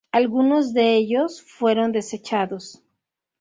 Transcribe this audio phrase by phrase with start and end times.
[0.11, 2.81] Algunos de ellos fueron desechados.